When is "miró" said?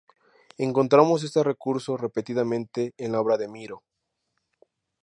3.47-3.83